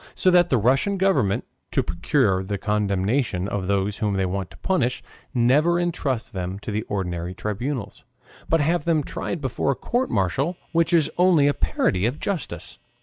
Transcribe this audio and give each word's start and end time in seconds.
So 0.15 0.31
that 0.31 0.49
the 0.49 0.57
Russian 0.57 0.97
Government, 0.97 1.45
to 1.69 1.83
procure 1.83 2.41
the 2.41 2.57
condemnation 2.57 3.47
of 3.47 3.67
those 3.67 3.97
whom 3.97 4.15
they 4.15 4.25
want 4.25 4.49
to 4.49 4.57
punish, 4.57 5.03
never 5.31 5.77
intrust 5.77 6.33
them 6.33 6.57
to 6.63 6.71
the 6.71 6.81
ordinary 6.89 7.35
tribunals, 7.35 8.03
but 8.49 8.61
have 8.61 8.85
them 8.85 9.03
tried 9.03 9.41
before 9.41 9.69
a 9.69 9.75
court 9.75 10.09
martial, 10.09 10.57
which 10.71 10.91
is 10.91 11.11
only 11.19 11.45
a 11.45 11.53
parody 11.53 12.07
of 12.07 12.19
justice. 12.19 12.79